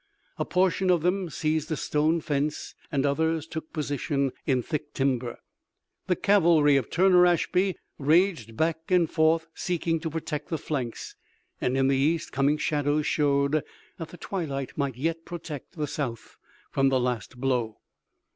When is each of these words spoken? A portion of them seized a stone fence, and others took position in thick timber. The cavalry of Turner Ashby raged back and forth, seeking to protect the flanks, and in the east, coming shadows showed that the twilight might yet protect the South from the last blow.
A 0.39 0.45
portion 0.45 0.89
of 0.89 1.03
them 1.03 1.29
seized 1.29 1.71
a 1.71 1.75
stone 1.75 2.21
fence, 2.21 2.73
and 2.91 3.05
others 3.05 3.45
took 3.45 3.71
position 3.71 4.31
in 4.47 4.63
thick 4.63 4.95
timber. 4.95 5.37
The 6.07 6.15
cavalry 6.15 6.75
of 6.75 6.89
Turner 6.89 7.27
Ashby 7.27 7.77
raged 7.99 8.57
back 8.57 8.89
and 8.89 9.07
forth, 9.07 9.45
seeking 9.53 9.99
to 9.99 10.09
protect 10.09 10.49
the 10.49 10.57
flanks, 10.57 11.13
and 11.61 11.77
in 11.77 11.87
the 11.87 11.97
east, 11.97 12.31
coming 12.31 12.57
shadows 12.57 13.05
showed 13.05 13.63
that 13.99 14.09
the 14.09 14.17
twilight 14.17 14.75
might 14.75 14.97
yet 14.97 15.23
protect 15.23 15.73
the 15.77 15.85
South 15.85 16.35
from 16.71 16.89
the 16.89 16.99
last 16.99 17.37
blow. 17.39 17.77